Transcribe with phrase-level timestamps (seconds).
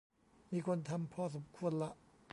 [0.51, 1.91] มีคนทำพอสมควรละ